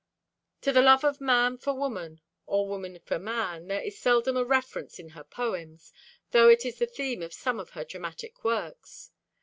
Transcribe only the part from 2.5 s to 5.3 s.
woman for man, there is seldom a reference in her